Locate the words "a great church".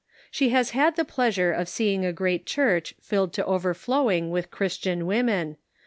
2.03-2.95